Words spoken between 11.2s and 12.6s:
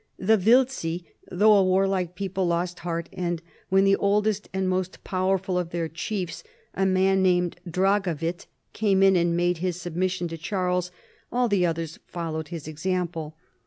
all the others followed